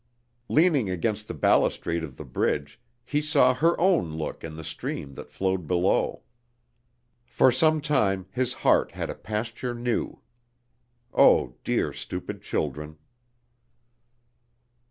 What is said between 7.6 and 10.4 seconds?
time his heart had a pasture new....